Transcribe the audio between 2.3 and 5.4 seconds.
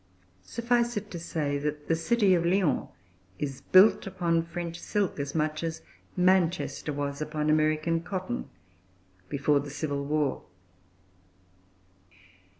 of Lyons is built upon French silk as